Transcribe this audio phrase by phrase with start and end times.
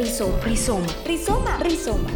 [0.00, 0.38] Rizoma.
[0.46, 0.86] Rizoma.
[1.04, 1.58] Rizoma.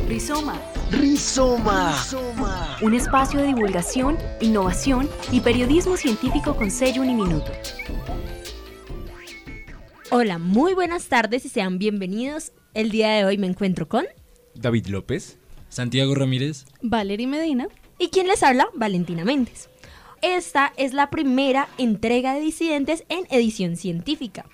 [0.08, 0.62] Rizoma.
[0.90, 1.92] Rizoma.
[1.92, 2.78] Rizoma.
[2.80, 7.52] Un espacio de divulgación, innovación y periodismo científico con sello uniminuto.
[10.10, 12.52] Hola, muy buenas tardes y sean bienvenidos.
[12.72, 14.06] El día de hoy me encuentro con...
[14.54, 15.38] David López.
[15.68, 16.64] Santiago Ramírez.
[16.80, 17.68] Valerie Medina.
[17.98, 18.66] ¿Y quién les habla?
[18.72, 19.68] Valentina Méndez.
[20.22, 24.46] Esta es la primera entrega de Disidentes en edición científica.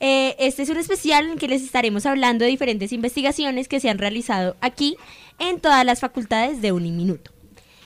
[0.00, 3.88] Eh, este es un especial en que les estaremos hablando de diferentes investigaciones que se
[3.88, 4.96] han realizado aquí
[5.38, 7.30] en todas las facultades de Uniminuto.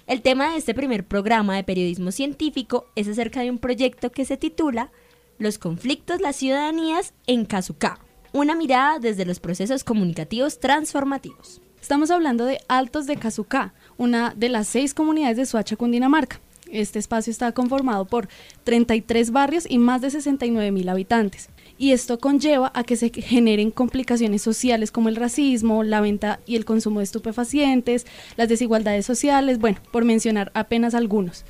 [0.06, 4.24] El tema de este primer programa de periodismo científico es acerca de un proyecto que
[4.24, 4.90] se titula
[5.38, 8.00] Los conflictos, las ciudadanías en Kazuka,
[8.32, 11.60] una mirada desde los procesos comunicativos transformativos.
[11.80, 16.40] Estamos hablando de Altos de Kazuka, una de las seis comunidades de Suacha, Cundinamarca.
[16.70, 18.28] Este espacio está conformado por
[18.64, 21.48] 33 barrios y más de 69 mil habitantes.
[21.78, 26.56] Y esto conlleva a que se generen complicaciones sociales como el racismo, la venta y
[26.56, 28.04] el consumo de estupefacientes,
[28.36, 31.44] las desigualdades sociales, bueno, por mencionar apenas algunos.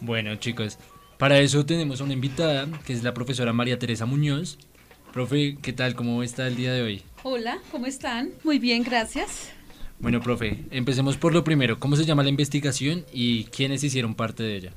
[0.00, 0.78] Bueno, chicos,
[1.16, 4.58] para eso tenemos una invitada, que es la profesora María Teresa Muñoz.
[5.12, 5.94] Profe, ¿qué tal?
[5.94, 7.02] ¿Cómo está el día de hoy?
[7.22, 8.30] Hola, ¿cómo están?
[8.44, 9.52] Muy bien, gracias.
[10.00, 11.78] Bueno, profe, empecemos por lo primero.
[11.78, 14.72] ¿Cómo se llama la investigación y quiénes hicieron parte de ella?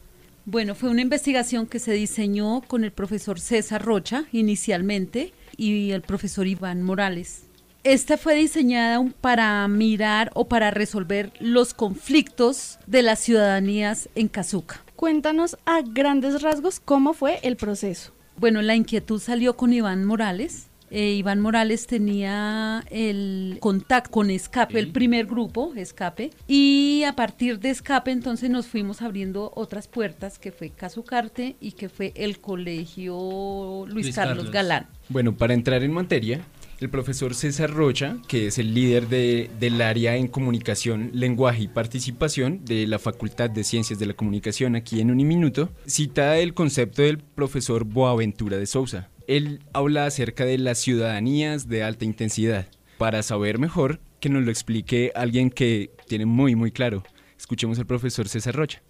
[0.47, 6.03] Bueno, fue una investigación que se diseñó con el profesor César Rocha inicialmente y el
[6.03, 7.45] profesor Iván Morales.
[7.83, 14.83] Esta fue diseñada para mirar o para resolver los conflictos de las ciudadanías en Cazuca.
[14.95, 18.11] Cuéntanos a grandes rasgos cómo fue el proceso.
[18.37, 24.79] Bueno, la inquietud salió con Iván Morales, eh, Iván Morales tenía el contacto con Escape,
[24.79, 30.39] el primer grupo, Escape, y a partir de Escape entonces nos fuimos abriendo otras puertas,
[30.39, 34.87] que fue Casucarte y que fue el Colegio Luis, Carlos, Galán.
[35.09, 36.45] Bueno, para entrar en materia,
[36.79, 41.67] el profesor César Rocha, que es el líder de, del área en comunicación, lenguaje y
[41.67, 47.01] participación de la Facultad de Ciencias de la Comunicación aquí en Uniminuto, cita el concepto
[47.01, 52.67] del profesor Boaventura de Sousa, él habla acerca de las ciudadanías de alta intensidad.
[52.97, 57.03] Para saber mejor, que nos lo explique alguien que tiene muy, muy claro.
[57.37, 58.81] Escuchemos al profesor César Rocha.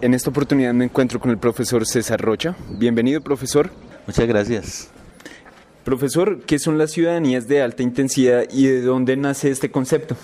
[0.00, 2.54] En esta oportunidad me encuentro con el profesor César Rocha.
[2.78, 3.70] Bienvenido, profesor.
[4.06, 4.90] Muchas gracias.
[5.84, 10.16] Profesor, ¿qué son las ciudadanías de alta intensidad y de dónde nace este concepto?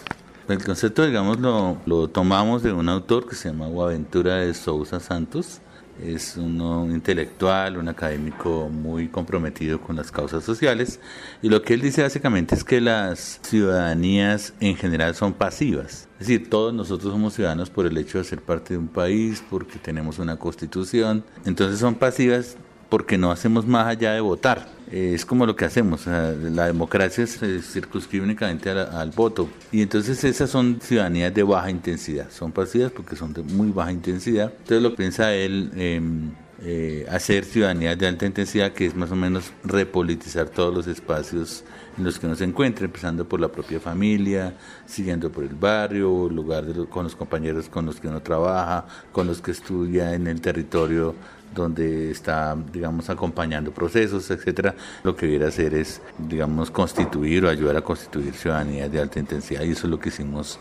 [0.53, 5.01] El concepto, digamos, lo, lo tomamos de un autor que se llama Guaventura de Sousa
[5.01, 5.63] Santos.
[5.99, 11.01] Es un intelectual, un académico muy comprometido con las causas sociales.
[11.41, 16.07] Y lo que él dice básicamente es que las ciudadanías en general son pasivas.
[16.21, 19.43] Es decir, todos nosotros somos ciudadanos por el hecho de ser parte de un país,
[19.49, 21.25] porque tenemos una constitución.
[21.47, 22.59] Entonces son pasivas
[22.91, 24.69] porque no hacemos más allá de votar.
[24.93, 29.49] Es como lo que hacemos, la democracia se circunscribe únicamente al, voto.
[29.73, 33.91] Y entonces esas son ciudadanías de baja intensidad, son pasivas porque son de muy baja
[33.91, 34.53] intensidad.
[34.53, 36.33] Entonces lo piensa él, em,
[36.63, 41.65] eh, hacer ciudadanías de alta intensidad, que es más o menos repolitizar todos los espacios
[41.97, 44.55] en los que uno se encuentra, empezando por la propia familia,
[44.87, 49.41] siguiendo por el barrio, lugar con los compañeros con los que uno trabaja, con los
[49.41, 51.15] que estudia en el territorio
[51.55, 54.75] donde está, digamos, acompañando procesos, etcétera,
[55.05, 59.19] lo que viene a hacer es, digamos, constituir o ayudar a constituir ciudadanías de alta
[59.19, 60.59] intensidad y eso es lo que hicimos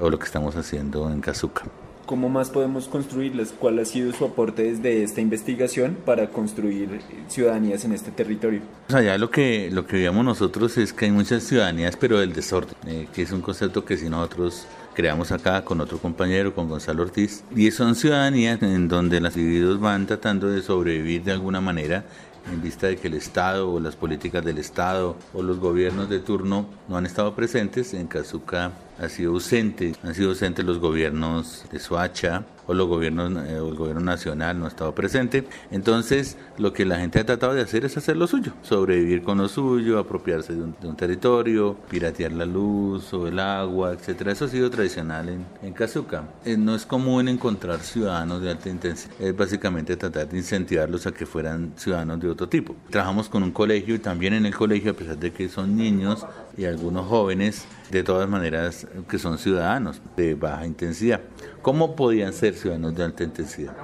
[0.00, 1.64] o lo que estamos haciendo en Cazuca.
[2.10, 3.54] ¿Cómo más podemos construirlas?
[3.56, 8.62] ¿Cuál ha sido su aporte desde esta investigación para construir ciudadanías en este territorio?
[8.88, 12.32] Sea, ya lo que, lo que veíamos nosotros es que hay muchas ciudadanías, pero del
[12.32, 16.68] desorden, eh, que es un concepto que si nosotros creamos acá con otro compañero, con
[16.68, 21.60] Gonzalo Ortiz, y son ciudadanías en donde los individuos van tratando de sobrevivir de alguna
[21.60, 22.04] manera
[22.50, 26.20] en vista de que el Estado o las políticas del Estado o los gobiernos de
[26.20, 27.94] turno no han estado presentes.
[27.94, 33.32] En Cazuca ha sido ausente, han sido ausentes los gobiernos de Soacha, o los gobiernos,
[33.46, 35.44] eh, el gobierno nacional no ha estado presente.
[35.72, 39.38] Entonces, lo que la gente ha tratado de hacer es hacer lo suyo, sobrevivir con
[39.38, 44.30] lo suyo, apropiarse de un, territorio, piratear la luz o el agua, etcétera.
[44.30, 46.28] Eso ha sido tradicional en, en Cazuca.
[46.44, 49.14] Eh, no es común encontrar ciudadanos de alta intensidad.
[49.18, 52.76] Es básicamente tratar de incentivarlos a que fueran ciudadanos de otro tipo.
[52.88, 56.24] Trabajamos con un colegio y también en el colegio, a pesar de que son niños
[56.56, 61.20] y algunos jóvenes, de todas maneras que son ciudadanos de baja intensidad.
[61.62, 63.74] ¿Cómo podían ser ciudadanos de alta intensidad?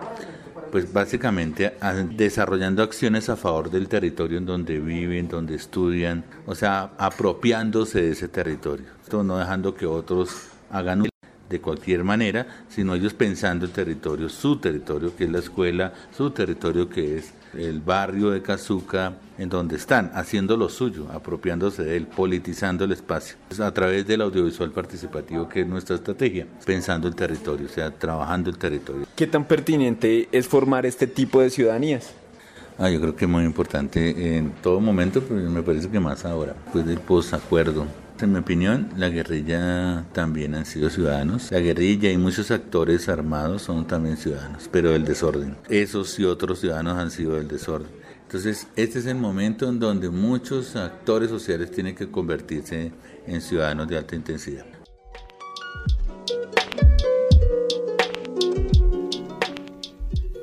[0.71, 1.77] Pues básicamente
[2.11, 8.11] desarrollando acciones a favor del territorio en donde viven, donde estudian, o sea, apropiándose de
[8.11, 11.07] ese territorio, no dejando que otros hagan
[11.49, 16.31] de cualquier manera, sino ellos pensando el territorio, su territorio, que es la escuela, su
[16.31, 21.97] territorio, que es el barrio de Cazuca, en donde están haciendo lo suyo, apropiándose de
[21.97, 27.15] él, politizando el espacio, a través del audiovisual participativo, que es nuestra estrategia, pensando el
[27.15, 29.07] territorio, o sea, trabajando el territorio.
[29.15, 32.13] ¿Qué tan pertinente es formar este tipo de ciudadanías?
[32.79, 36.27] Ah, yo creo que es muy importante en todo momento, pero me parece que más
[36.27, 37.87] ahora, pues del posacuerdo.
[38.19, 41.51] En mi opinión, la guerrilla también han sido ciudadanos.
[41.51, 45.55] La guerrilla y muchos actores armados son también ciudadanos, pero del desorden.
[45.69, 47.89] Esos y otros ciudadanos han sido del desorden.
[48.23, 52.91] Entonces, este es el momento en donde muchos actores sociales tienen que convertirse
[53.27, 54.65] en ciudadanos de alta intensidad.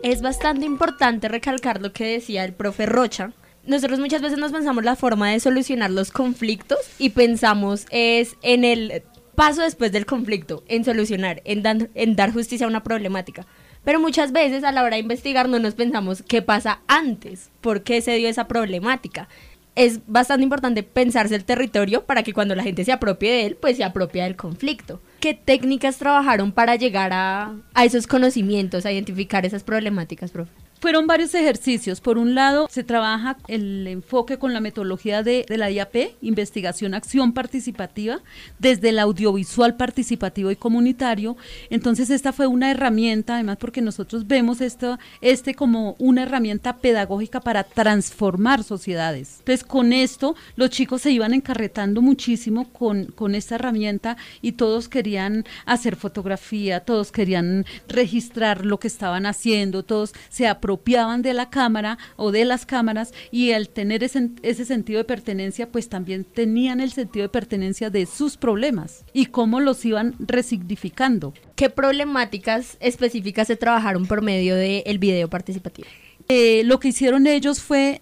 [0.03, 3.33] Es bastante importante recalcar lo que decía el profe Rocha.
[3.65, 8.65] Nosotros muchas veces nos pensamos la forma de solucionar los conflictos y pensamos es en
[8.65, 9.03] el
[9.35, 13.47] paso después del conflicto, en solucionar, en, dan- en dar justicia a una problemática.
[13.85, 17.83] Pero muchas veces a la hora de investigar no nos pensamos qué pasa antes, por
[17.83, 19.27] qué se dio esa problemática.
[19.75, 23.55] Es bastante importante pensarse el territorio para que cuando la gente se apropie de él,
[23.55, 25.01] pues se apropie del conflicto.
[25.19, 30.51] ¿Qué técnicas trabajaron para llegar a, a esos conocimientos, a identificar esas problemáticas, profe?
[30.83, 32.01] Fueron varios ejercicios.
[32.01, 37.31] Por un lado, se trabaja el enfoque con la metodología de, la IAP, investigación, acción
[37.31, 38.19] participativa,
[38.59, 41.37] desde el audiovisual participativo y comunitario.
[41.69, 47.39] Entonces, esta fue una herramienta, además porque nosotros vemos esto, este como una herramienta pedagógica
[47.39, 49.37] para transformar sociedades.
[49.39, 54.89] Entonces, con esto, los chicos se iban encarretando muchísimo con, con esta herramienta y todos
[54.89, 61.49] querían hacer fotografía, todos querían registrar lo que estaban haciendo, todos se apropiaban de la
[61.49, 66.23] cámara o de las cámaras y al tener ese, ese sentido de pertenencia, pues también
[66.23, 71.33] tenían el sentido de pertenencia de sus problemas y cómo los iban resignificando.
[71.55, 75.87] ¿Qué problemáticas específicas se trabajaron por medio del video participativo?
[76.27, 78.01] Eh, lo que hicieron ellos fue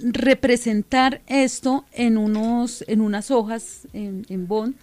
[0.00, 4.74] representar esto en unos en unas hojas en, en bond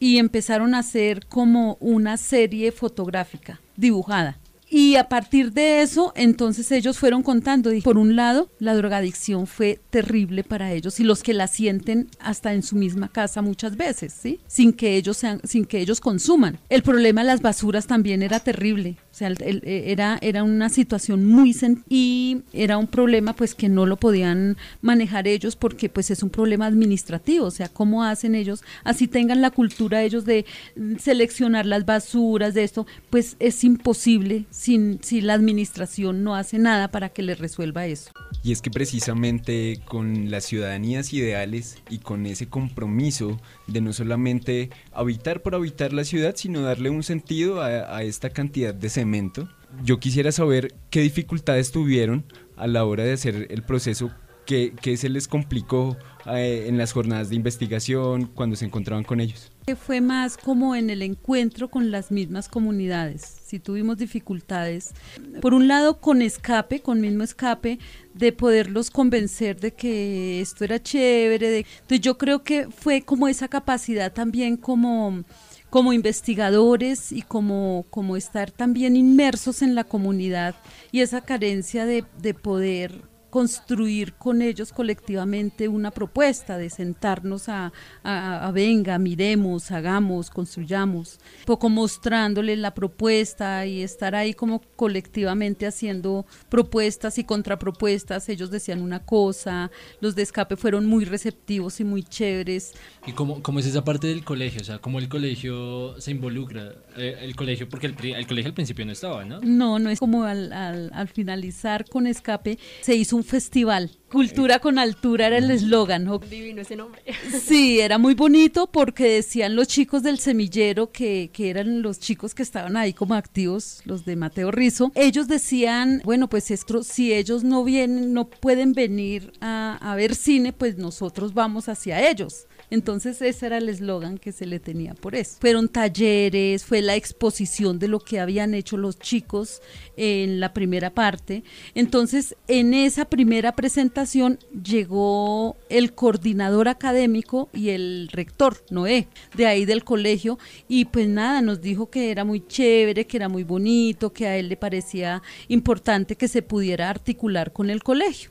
[0.00, 4.38] y empezaron a hacer como una serie fotográfica dibujada
[4.70, 7.70] y a partir de eso, entonces ellos fueron contando.
[7.82, 12.52] Por un lado, la drogadicción fue terrible para ellos y los que la sienten hasta
[12.52, 14.40] en su misma casa muchas veces, ¿sí?
[14.46, 16.58] Sin que ellos sean, sin que ellos consuman.
[16.68, 18.96] El problema de las basuras también era terrible.
[19.18, 21.48] Sea, el- el- era, era una situación muy
[21.88, 26.30] y era un problema pues que no lo podían manejar ellos porque pues es un
[26.30, 30.44] problema administrativo, o sea, cómo hacen ellos, así tengan la cultura ellos de
[30.76, 36.58] mm, seleccionar las basuras, de esto, pues es imposible sin, si la administración no hace
[36.58, 38.12] nada para que les resuelva eso.
[38.44, 44.70] Y es que precisamente con las ciudadanías ideales y con ese compromiso de no solamente
[44.92, 49.48] habitar por habitar la ciudad, sino darle un sentido a, a esta cantidad de cemento,
[49.84, 52.24] yo quisiera saber qué dificultades tuvieron
[52.56, 54.10] a la hora de hacer el proceso,
[54.48, 59.20] qué, qué se les complicó eh, en las jornadas de investigación cuando se encontraban con
[59.20, 59.52] ellos.
[59.66, 63.40] Que Fue más como en el encuentro con las mismas comunidades.
[63.44, 64.94] Si tuvimos dificultades,
[65.42, 67.78] por un lado con escape, con mismo escape,
[68.14, 71.50] de poderlos convencer de que esto era chévere.
[71.50, 75.24] De, entonces yo creo que fue como esa capacidad también como
[75.68, 80.54] como investigadores y como, como estar también inmersos en la comunidad
[80.92, 87.72] y esa carencia de, de poder construir con ellos colectivamente una propuesta, de sentarnos a,
[88.02, 95.66] a- a, venga, miremos, hagamos, construyamos, poco mostrándoles la propuesta y estar ahí como colectivamente
[95.66, 98.28] haciendo propuestas y contrapropuestas.
[98.28, 99.70] Ellos decían una cosa,
[100.00, 102.72] los de escape fueron muy receptivos y muy chéveres.
[103.06, 104.60] ¿Y cómo, cómo es esa parte del colegio?
[104.60, 106.72] O sea, ¿cómo el colegio se involucra?
[106.96, 109.40] Eh, el colegio, porque el, el colegio al principio no estaba, ¿no?
[109.42, 113.90] No, no es como al, al- al finalizar con escape se hizo un festival.
[114.10, 116.04] Cultura con altura era el eslogan.
[116.04, 116.18] ¿no?
[116.18, 117.02] Divino ese nombre.
[117.48, 122.34] Sí, era muy bonito porque decían los chicos del semillero que, que eran los chicos
[122.34, 124.92] que estaban ahí como activos, los de Mateo Rizo.
[124.94, 130.14] Ellos decían, bueno, pues esto, si ellos no vienen, no pueden venir a, a ver
[130.14, 132.46] cine, pues nosotros vamos hacia ellos.
[132.70, 135.36] Entonces ese era el eslogan que se le tenía por eso.
[135.40, 139.62] Fueron talleres, fue la exposición de lo que habían hecho los chicos
[139.96, 141.44] en la primera parte.
[141.74, 149.64] Entonces en esa primera presentación llegó el coordinador académico y el rector, Noé, de ahí
[149.64, 154.12] del colegio, y pues nada, nos dijo que era muy chévere, que era muy bonito,
[154.12, 158.30] que a él le parecía importante que se pudiera articular con el colegio.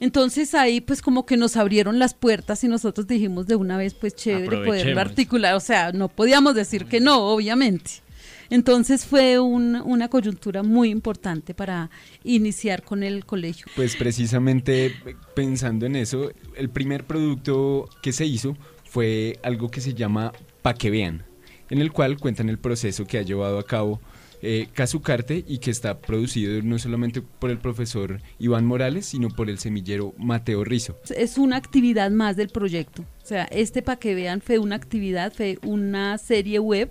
[0.00, 3.94] Entonces ahí pues como que nos abrieron las puertas y nosotros dijimos de una vez
[3.94, 7.90] pues chévere poderlo articular, o sea, no podíamos decir que no, obviamente.
[8.50, 11.90] Entonces fue un- una coyuntura muy importante para
[12.24, 13.66] iniciar con el colegio.
[13.76, 14.94] Pues precisamente
[15.34, 20.74] pensando en eso, el primer producto que se hizo fue algo que se llama Pa'
[20.74, 21.24] que vean,
[21.68, 24.00] en el cual cuentan el proceso que ha llevado a cabo
[24.42, 24.68] eh,
[25.46, 30.14] y que está producido no solamente por el profesor Iván Morales, sino por el semillero
[30.18, 30.96] Mateo Rizo.
[31.16, 33.02] Es una actividad más del proyecto.
[33.22, 36.90] O sea, este para que vean fue una actividad, fue una serie web,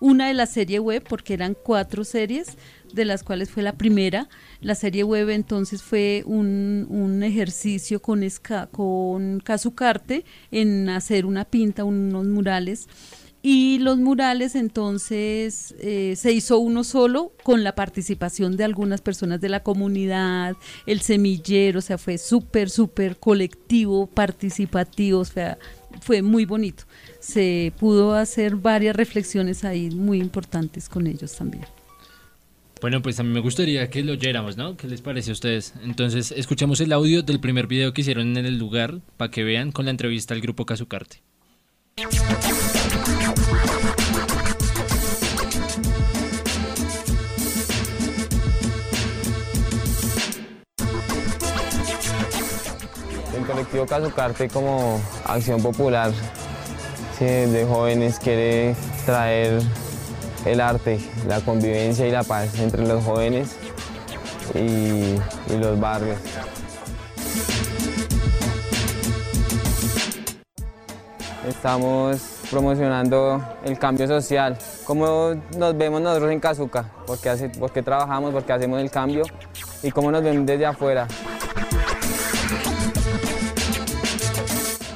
[0.00, 2.56] una de las series web, porque eran cuatro series,
[2.92, 4.28] de las cuales fue la primera.
[4.60, 8.68] La serie web entonces fue un, un ejercicio con, esca-
[10.50, 12.88] en hacer una pinta, unos murales.
[13.48, 19.40] Y los murales entonces eh, se hizo uno solo con la participación de algunas personas
[19.40, 25.58] de la comunidad, el semillero, o sea, fue súper, súper colectivo, participativo, o sea,
[26.00, 26.86] fue muy bonito.
[27.20, 31.66] Se pudo hacer varias reflexiones ahí muy importantes con ellos también.
[32.80, 34.76] Bueno, pues a mí me gustaría que lo oyéramos, ¿no?
[34.76, 35.72] ¿Qué les parece a ustedes?
[35.84, 39.70] Entonces, escuchamos el audio del primer video que hicieron en el lugar para que vean
[39.70, 41.22] con la entrevista al grupo Cazucarte.
[53.46, 56.10] Colectivo Cazucarte como acción popular
[57.18, 58.76] de jóvenes quiere
[59.06, 59.62] traer
[60.44, 63.56] el arte, la convivencia y la paz entre los jóvenes
[64.54, 66.18] y, y los barrios.
[71.48, 77.70] Estamos promocionando el cambio social, cómo nos vemos nosotros en Cazuca, por qué, hace- por
[77.70, 79.22] qué trabajamos, por qué hacemos el cambio
[79.82, 81.06] y cómo nos ven desde afuera.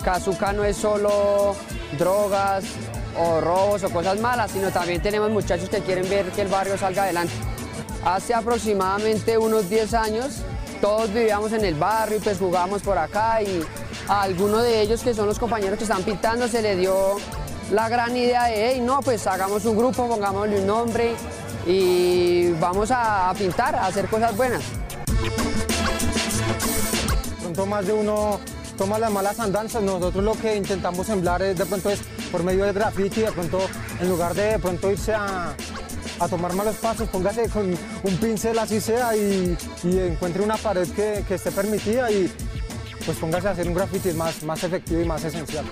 [0.03, 1.55] Kazuka no es solo
[1.99, 2.65] drogas
[3.19, 6.77] o robos o cosas malas, sino también tenemos muchachos que quieren ver que el barrio
[6.79, 7.35] salga adelante.
[8.05, 10.37] Hace aproximadamente unos 10 años
[10.81, 13.63] todos vivíamos en el barrio y pues jugábamos por acá y
[14.09, 17.17] a alguno de ellos que son los compañeros que están pintando se le dio
[17.71, 21.15] la gran idea de, hey, no, pues hagamos un grupo, pongámosle un nombre
[21.67, 24.63] y vamos a, pintar, a hacer cosas buenas.
[27.41, 28.41] pronto más de uno
[28.81, 29.83] toma las malas andanzas.
[29.83, 32.01] Nosotros lo que intentamos sembrar es de pronto es
[32.33, 33.61] por medio del graffiti, de pronto
[34.01, 35.55] en lugar de de pronto irse a,
[36.19, 37.67] a tomar malos pasos, póngase con
[38.05, 42.33] un pincel así sea y, y encuentre una pared que, que esté permitida y
[43.05, 45.67] pues póngase a hacer un graffiti más, más efectivo y más esencial.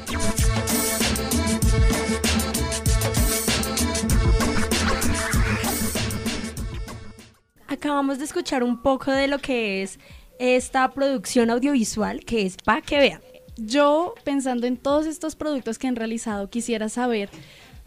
[7.69, 9.99] Acabamos de escuchar un poco de lo que es
[10.39, 13.21] esta producción audiovisual, que es para que vean.
[13.57, 17.29] Yo, pensando en todos estos productos que han realizado, quisiera saber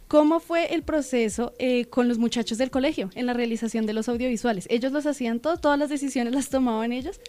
[0.07, 4.09] cómo fue el proceso eh, con los muchachos del colegio en la realización de los
[4.09, 4.67] audiovisuales.
[4.69, 5.61] ¿Ellos los hacían todos?
[5.61, 7.21] ¿Todas las decisiones las tomaban ellos?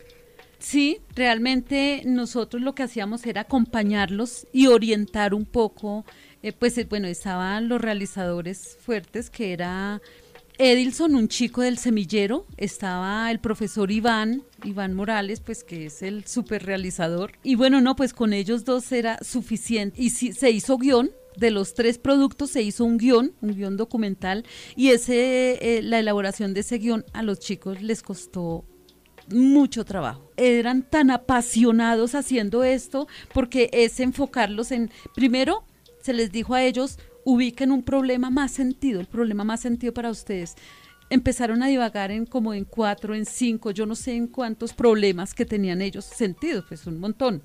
[0.58, 6.04] Sí, realmente nosotros lo que hacíamos era acompañarlos y orientar un poco,
[6.42, 10.00] eh, pues eh, bueno, estaban los realizadores fuertes, que era
[10.58, 16.26] Edilson, un chico del semillero, estaba el profesor Iván, Iván Morales, pues que es el
[16.26, 20.78] super realizador, y bueno, no, pues con ellos dos era suficiente, y sí, se hizo
[20.78, 24.44] guion, de los tres productos se hizo un guion, un guion documental,
[24.76, 28.64] y ese, eh, la elaboración de ese guion a los chicos les costó
[29.28, 30.30] mucho trabajo.
[30.36, 35.64] Eran tan apasionados haciendo esto porque es enfocarlos en, primero,
[36.02, 40.10] se les dijo a ellos, ubiquen un problema más sentido, el problema más sentido para
[40.10, 40.56] ustedes.
[41.10, 45.34] Empezaron a divagar en como en cuatro, en cinco, yo no sé en cuántos problemas
[45.34, 47.42] que tenían ellos sentidos, pues un montón.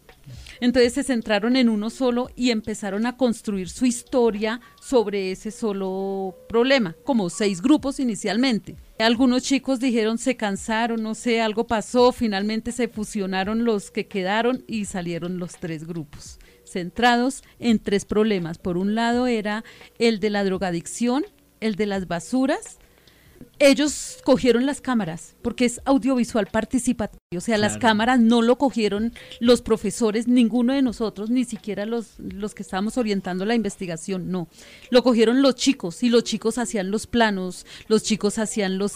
[0.62, 6.34] Entonces se centraron en uno solo y empezaron a construir su historia sobre ese solo
[6.48, 8.78] problema, como seis grupos inicialmente.
[9.00, 14.64] Algunos chicos dijeron se cansaron, no sé, algo pasó, finalmente se fusionaron los que quedaron
[14.66, 18.58] y salieron los tres grupos, centrados en tres problemas.
[18.58, 19.64] Por un lado era
[20.00, 21.26] el de la drogadicción,
[21.60, 22.80] el de las basuras.
[23.60, 29.14] Ellos cogieron las cámaras porque es audiovisual participativo, o sea, las cámaras no lo cogieron
[29.40, 34.48] los profesores, ninguno de nosotros, ni siquiera los, los que estábamos orientando la investigación, no.
[34.92, 38.94] Lo cogieron los chicos y los chicos hacían los planos, los chicos hacían los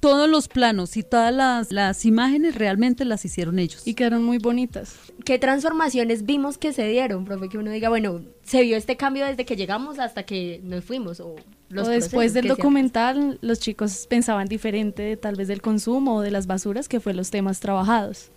[0.00, 3.86] todos los planos y todas las, las imágenes realmente las hicieron ellos.
[3.86, 4.96] Y quedaron muy bonitas.
[5.24, 7.48] ¿Qué transformaciones vimos que se dieron, profe?
[7.48, 11.20] Que uno diga, bueno, se vio este cambio desde que llegamos hasta que nos fuimos.
[11.20, 11.36] O,
[11.68, 16.30] los o después del documental, los chicos pensaban diferente tal vez del consumo o de
[16.30, 18.30] las basuras, que fue los temas trabajados.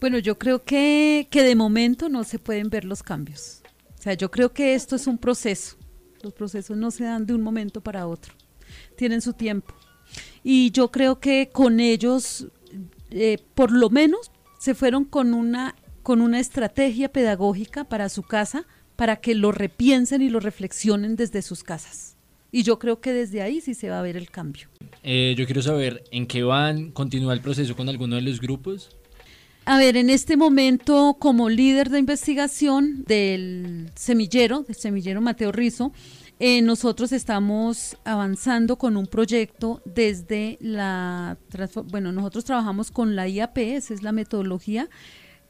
[0.00, 3.62] Bueno, yo creo que, que de momento no se pueden ver los cambios.
[3.98, 5.76] O sea, yo creo que esto es un proceso.
[6.22, 8.34] Los procesos no se dan de un momento para otro.
[8.96, 9.74] tienen su tiempo.
[10.42, 12.48] Y yo creo que con ellos,
[13.10, 18.66] eh, por lo menos, se fueron con una, con una estrategia pedagógica para su casa,
[18.96, 22.13] para que lo repiensen y lo reflexionen desde sus casas.
[22.54, 24.68] Y yo creo que desde ahí sí se va a ver el cambio.
[25.02, 28.90] Eh, yo quiero saber en qué van, continúa el proceso con alguno de los grupos.
[29.64, 35.90] A ver, en este momento, como líder de investigación del semillero, del semillero Mateo Rizo,
[36.38, 41.36] eh, nosotros estamos avanzando con un proyecto desde la,
[41.86, 44.88] bueno, nosotros trabajamos con la IAP, esa es la metodología,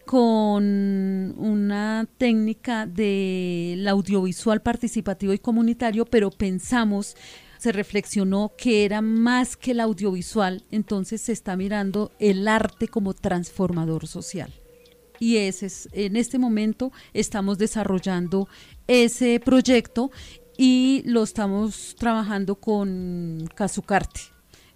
[0.06, 7.16] con una técnica del audiovisual participativo y comunitario, pero pensamos,
[7.58, 13.14] se reflexionó que era más que el audiovisual, entonces se está mirando el arte como
[13.14, 14.52] transformador social.
[15.18, 18.49] Y ese es, en este momento estamos desarrollando
[18.87, 20.11] ese proyecto
[20.58, 24.33] y lo estamos trabajando con Casucarte.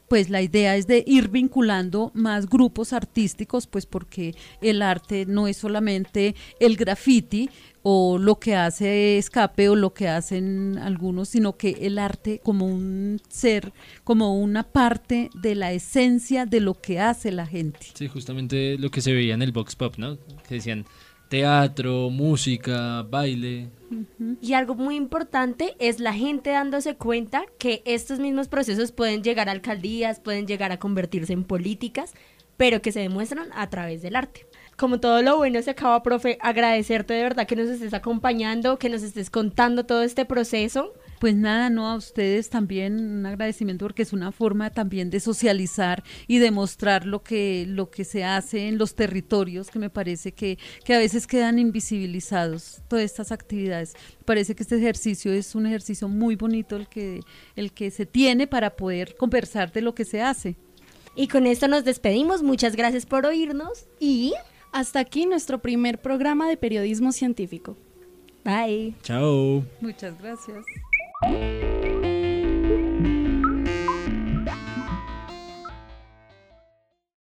[0.08, 5.48] Pues la idea es de ir vinculando más grupos artísticos, pues porque el arte no
[5.48, 7.50] es solamente el graffiti
[7.82, 12.66] o lo que hace escape o lo que hacen algunos, sino que el arte como
[12.66, 13.72] un ser,
[14.04, 17.86] como una parte de la esencia de lo que hace la gente.
[17.94, 20.18] Sí, justamente lo que se veía en el Vox Pop, ¿no?
[20.48, 20.86] Decían
[21.28, 23.70] teatro, música, baile.
[24.40, 29.48] Y algo muy importante es la gente dándose cuenta que estos mismos procesos pueden llegar
[29.48, 32.14] a alcaldías, pueden llegar a convertirse en políticas,
[32.56, 34.46] pero que se demuestran a través del arte.
[34.76, 38.88] Como todo lo bueno se acaba, profe, agradecerte de verdad que nos estés acompañando, que
[38.88, 40.92] nos estés contando todo este proceso.
[41.20, 46.04] Pues nada, no a ustedes también un agradecimiento porque es una forma también de socializar
[46.28, 50.32] y de mostrar lo que, lo que se hace en los territorios que me parece
[50.32, 53.94] que, que a veces quedan invisibilizados todas estas actividades.
[54.20, 57.20] Me parece que este ejercicio es un ejercicio muy bonito el que,
[57.56, 60.56] el que se tiene para poder conversar de lo que se hace.
[61.16, 62.44] Y con esto nos despedimos.
[62.44, 64.34] Muchas gracias por oírnos y
[64.72, 67.76] hasta aquí nuestro primer programa de periodismo científico.
[68.44, 68.94] Bye.
[69.02, 69.64] Chao.
[69.80, 70.64] Muchas gracias.
[71.28, 71.57] you.